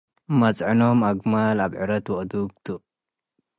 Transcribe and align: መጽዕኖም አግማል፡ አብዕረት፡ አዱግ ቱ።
መጽዕኖም 0.39 0.99
አግማል፡ 1.09 1.57
አብዕረት፡ 1.65 2.07
አዱግ 2.21 2.49
ቱ። 2.63 2.65